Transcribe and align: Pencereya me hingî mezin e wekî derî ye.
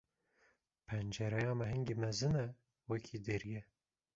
Pencereya 0.87 1.51
me 1.59 1.65
hingî 1.73 1.95
mezin 2.03 2.33
e 2.45 2.47
wekî 2.89 3.17
derî 3.25 3.49
ye. 3.55 3.63